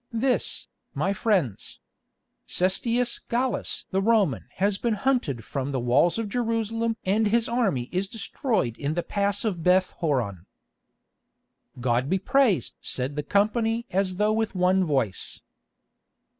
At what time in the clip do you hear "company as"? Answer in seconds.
13.21-14.15